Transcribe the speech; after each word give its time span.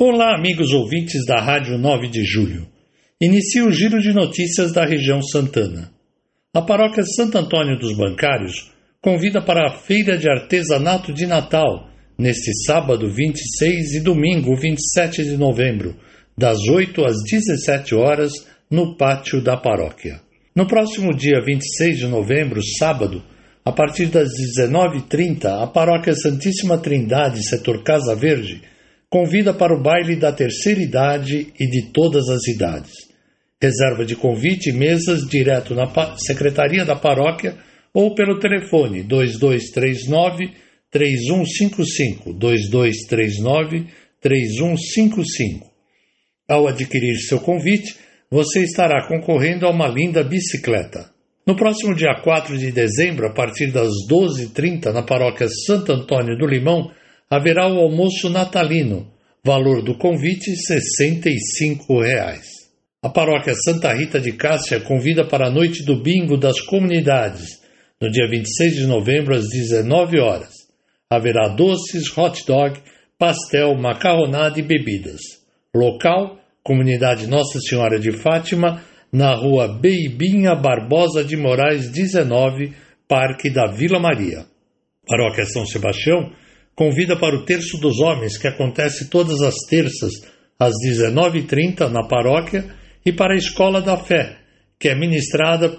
Olá, 0.00 0.36
amigos 0.36 0.72
ouvintes 0.72 1.26
da 1.26 1.40
Rádio 1.40 1.76
9 1.76 2.06
de 2.06 2.22
Julho. 2.22 2.68
Inicia 3.20 3.64
o 3.64 3.72
giro 3.72 3.98
de 3.98 4.12
notícias 4.12 4.72
da 4.72 4.84
região 4.84 5.20
Santana. 5.20 5.90
A 6.54 6.62
paróquia 6.62 7.02
Santo 7.02 7.36
Antônio 7.36 7.76
dos 7.76 7.96
Bancários 7.96 8.70
convida 9.02 9.42
para 9.42 9.66
a 9.66 9.72
Feira 9.72 10.16
de 10.16 10.30
Artesanato 10.30 11.12
de 11.12 11.26
Natal, 11.26 11.90
neste 12.16 12.52
sábado 12.64 13.10
26 13.10 13.94
e 13.94 14.00
domingo 14.00 14.54
27 14.54 15.24
de 15.24 15.36
novembro, 15.36 15.96
das 16.36 16.60
8 16.68 17.04
às 17.04 17.16
17 17.28 17.96
horas, 17.96 18.46
no 18.70 18.96
pátio 18.96 19.42
da 19.42 19.56
paróquia. 19.56 20.20
No 20.54 20.64
próximo 20.64 21.12
dia 21.12 21.40
26 21.44 21.98
de 21.98 22.06
novembro, 22.06 22.60
sábado, 22.78 23.20
a 23.64 23.72
partir 23.72 24.06
das 24.06 24.28
19h30, 24.28 25.60
a 25.60 25.66
paróquia 25.66 26.14
Santíssima 26.14 26.78
Trindade, 26.78 27.44
setor 27.44 27.82
Casa 27.82 28.14
Verde, 28.14 28.62
convida 29.10 29.54
para 29.54 29.74
o 29.74 29.82
baile 29.82 30.16
da 30.16 30.32
terceira 30.32 30.80
idade 30.80 31.52
e 31.58 31.66
de 31.66 31.90
todas 31.92 32.28
as 32.28 32.46
idades. 32.46 32.92
Reserva 33.60 34.04
de 34.04 34.14
convite 34.14 34.70
e 34.70 34.72
mesas 34.72 35.26
direto 35.26 35.74
na 35.74 35.86
secretaria 36.16 36.84
da 36.84 36.94
paróquia 36.94 37.56
ou 37.92 38.14
pelo 38.14 38.38
telefone 38.38 39.02
2239 39.02 40.52
3155 40.90 42.32
2239 42.34 43.86
3155. 44.20 45.68
Ao 46.48 46.66
adquirir 46.66 47.16
seu 47.16 47.40
convite, 47.40 47.96
você 48.30 48.62
estará 48.62 49.06
concorrendo 49.06 49.66
a 49.66 49.70
uma 49.70 49.88
linda 49.88 50.22
bicicleta. 50.22 51.10
No 51.46 51.56
próximo 51.56 51.94
dia 51.94 52.14
4 52.22 52.58
de 52.58 52.70
dezembro, 52.70 53.26
a 53.26 53.32
partir 53.32 53.72
das 53.72 53.88
12h30, 54.10 54.92
na 54.92 55.02
paróquia 55.02 55.48
Santo 55.66 55.92
Antônio 55.92 56.36
do 56.36 56.46
Limão, 56.46 56.90
haverá 57.30 57.66
o 57.68 57.78
almoço 57.78 58.30
natalino, 58.30 59.06
valor 59.44 59.82
do 59.82 59.96
convite 59.96 60.56
65 60.56 62.00
reais. 62.00 62.46
A 63.02 63.08
paróquia 63.08 63.54
Santa 63.54 63.92
Rita 63.92 64.20
de 64.20 64.32
Cássia 64.32 64.80
convida 64.80 65.24
para 65.24 65.46
a 65.46 65.50
noite 65.50 65.84
do 65.84 66.02
bingo 66.02 66.36
das 66.36 66.60
comunidades, 66.60 67.60
no 68.00 68.10
dia 68.10 68.28
26 68.28 68.76
de 68.76 68.86
novembro 68.86 69.34
às 69.34 69.48
19 69.48 70.18
horas. 70.20 70.50
Haverá 71.10 71.48
doces, 71.48 72.16
hot 72.16 72.44
dog, 72.46 72.80
pastel, 73.18 73.74
macarronada 73.76 74.58
e 74.58 74.62
bebidas. 74.62 75.20
Local: 75.74 76.38
Comunidade 76.62 77.26
Nossa 77.26 77.60
Senhora 77.60 77.98
de 77.98 78.12
Fátima, 78.12 78.82
na 79.12 79.34
rua 79.34 79.68
Beibinha 79.68 80.54
Barbosa 80.54 81.24
de 81.24 81.36
Moraes 81.36 81.90
19, 81.90 82.72
Parque 83.06 83.48
da 83.50 83.66
Vila 83.66 83.98
Maria. 83.98 84.44
Paróquia 85.06 85.46
São 85.46 85.64
Sebastião 85.64 86.30
convida 86.78 87.18
para 87.18 87.34
o 87.34 87.44
Terço 87.44 87.76
dos 87.78 87.98
Homens, 87.98 88.38
que 88.38 88.46
acontece 88.46 89.10
todas 89.10 89.42
as 89.42 89.56
terças 89.68 90.12
às 90.56 90.72
19h30 90.88 91.88
na 91.88 92.06
paróquia, 92.06 92.72
e 93.04 93.12
para 93.12 93.34
a 93.34 93.36
Escola 93.36 93.82
da 93.82 93.96
Fé, 93.96 94.36
que 94.78 94.88
é 94.88 94.94
ministrada 94.94 95.76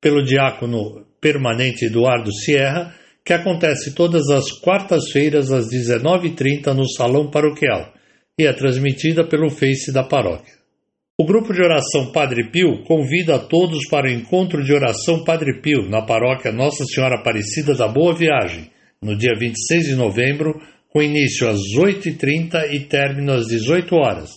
pelo 0.00 0.22
diácono 0.22 1.04
permanente 1.20 1.86
Eduardo 1.86 2.32
Sierra, 2.32 2.94
que 3.24 3.32
acontece 3.32 3.92
todas 3.92 4.30
as 4.30 4.52
quartas-feiras 4.60 5.50
às 5.50 5.66
19h30 5.68 6.72
no 6.72 6.88
Salão 6.88 7.28
Paroquial 7.28 7.92
e 8.38 8.46
é 8.46 8.52
transmitida 8.52 9.26
pelo 9.26 9.50
Face 9.50 9.92
da 9.92 10.04
paróquia. 10.04 10.54
O 11.18 11.24
grupo 11.24 11.52
de 11.52 11.60
oração 11.60 12.12
Padre 12.12 12.50
Pio 12.52 12.84
convida 12.84 13.36
a 13.36 13.38
todos 13.40 13.88
para 13.90 14.06
o 14.06 14.12
encontro 14.12 14.62
de 14.62 14.72
oração 14.72 15.24
Padre 15.24 15.60
Pio 15.60 15.88
na 15.88 16.02
paróquia 16.02 16.52
Nossa 16.52 16.84
Senhora 16.84 17.18
Aparecida 17.18 17.74
da 17.74 17.88
Boa 17.88 18.14
Viagem, 18.14 18.70
no 19.04 19.14
dia 19.16 19.34
26 19.38 19.88
de 19.88 19.94
novembro, 19.94 20.58
com 20.88 21.02
início 21.02 21.46
às 21.48 21.60
8h30 21.78 22.72
e 22.72 22.80
término 22.80 23.32
às 23.32 23.46
18 23.46 23.94
horas, 23.94 24.30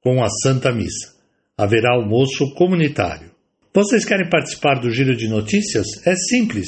com 0.00 0.22
a 0.22 0.28
Santa 0.42 0.72
Missa. 0.72 1.14
Haverá 1.56 1.94
almoço 1.94 2.52
comunitário. 2.54 3.30
Vocês 3.72 4.04
querem 4.04 4.28
participar 4.28 4.80
do 4.80 4.90
Giro 4.90 5.16
de 5.16 5.28
Notícias? 5.28 5.86
É 6.04 6.16
simples. 6.16 6.66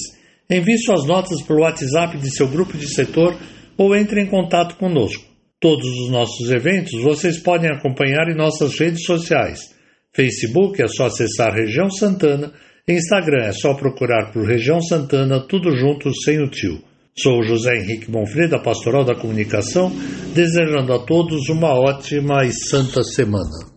Envie 0.48 0.78
suas 0.78 1.04
notas 1.06 1.42
pelo 1.42 1.62
WhatsApp 1.62 2.18
de 2.18 2.30
seu 2.30 2.48
grupo 2.48 2.78
de 2.78 2.86
setor 2.86 3.36
ou 3.76 3.96
entre 3.96 4.22
em 4.22 4.26
contato 4.26 4.76
conosco. 4.76 5.24
Todos 5.58 5.86
os 5.86 6.10
nossos 6.10 6.50
eventos 6.50 7.02
vocês 7.02 7.38
podem 7.38 7.70
acompanhar 7.70 8.28
em 8.28 8.36
nossas 8.36 8.78
redes 8.78 9.04
sociais. 9.04 9.74
Facebook 10.12 10.80
é 10.80 10.86
só 10.86 11.06
acessar 11.06 11.52
Região 11.52 11.90
Santana, 11.90 12.52
Instagram 12.86 13.44
é 13.44 13.52
só 13.52 13.74
procurar 13.74 14.32
por 14.32 14.46
Região 14.46 14.80
Santana, 14.80 15.40
tudo 15.40 15.76
junto 15.76 16.10
sem 16.22 16.40
o 16.40 16.48
tio. 16.48 16.89
Sou 17.16 17.42
José 17.42 17.76
Henrique 17.76 18.10
Bonfreda, 18.10 18.58
Pastoral 18.58 19.04
da 19.04 19.14
Comunicação, 19.14 19.92
desejando 20.34 20.92
a 20.92 20.98
todos 20.98 21.48
uma 21.48 21.72
ótima 21.72 22.44
e 22.44 22.52
santa 22.52 23.02
semana. 23.02 23.70